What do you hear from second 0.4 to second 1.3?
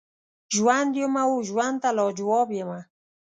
ژوند یمه